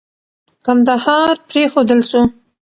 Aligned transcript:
کندهار 0.65 1.33
پرېښودل 1.49 1.99
سو. 2.11 2.21